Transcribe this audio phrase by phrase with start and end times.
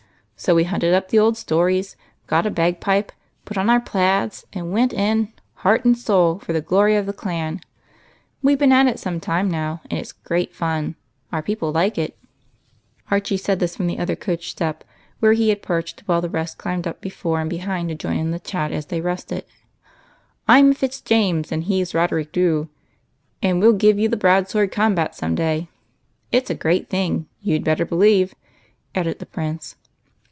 [0.41, 1.95] So we hunted up the old stories,
[2.25, 3.11] got a bagpipe,
[3.45, 7.13] put on our plaids, and went in, heart and soul, for the glory of the
[7.13, 7.61] clan.
[8.41, 10.95] We've been at it some time now, and it 's great fun.
[11.31, 13.59] Our peojDle like it, and I think we are a pretty canny set." Archie said
[13.59, 14.83] this from the other coach step,
[15.19, 18.31] where he had perched, while the rest climbed up before and behind to join in
[18.31, 19.45] the chat as they rested.
[20.47, 22.67] "I'm Fitzjames and he 's Roderick Dhu,
[23.43, 25.69] and we '11 give you the broadsword combat some day.
[26.31, 28.33] It's a great thing, you 'd better believe,"
[28.95, 29.75] added the Prince.